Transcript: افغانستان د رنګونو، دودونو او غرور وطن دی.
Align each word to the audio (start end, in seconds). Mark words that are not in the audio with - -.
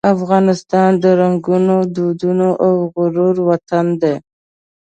افغانستان 0.15 0.89
د 1.03 1.05
رنګونو، 1.19 1.75
دودونو 1.95 2.49
او 2.65 2.73
غرور 2.93 3.35
وطن 3.49 3.85
دی. 4.01 4.15